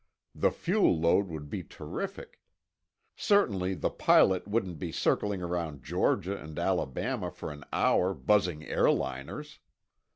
[0.33, 2.41] The fuel load would be terrific.
[3.15, 9.59] Certainly, the pilot wouldn't be circling around Georgia and Alabama for an hour, buzzing airliners.